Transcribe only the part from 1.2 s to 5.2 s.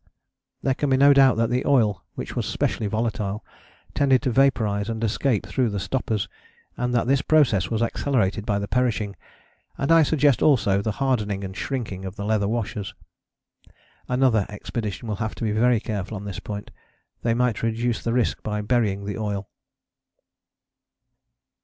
that the oil, which was specially volatile, tended to vaporize and